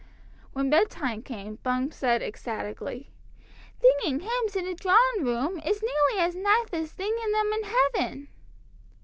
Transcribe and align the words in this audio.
When 0.53 0.71
bedtime 0.71 1.21
came 1.21 1.57
Bumps 1.61 1.97
said 1.97 2.23
ecstatically, 2.23 3.11
"Thinging 3.79 4.21
hymns 4.23 4.55
in 4.55 4.65
the 4.65 4.73
drawn 4.73 5.23
room 5.23 5.59
is 5.63 5.83
nearly 5.83 6.25
as 6.25 6.35
nithe 6.35 6.73
as 6.73 6.91
thinging 6.91 7.31
them 7.33 7.53
in 7.53 7.63
heaven!" 7.65 8.27